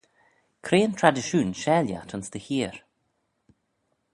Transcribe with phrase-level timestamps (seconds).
[0.65, 2.75] Cre yn tradishoon share lhiat ayns dty heer?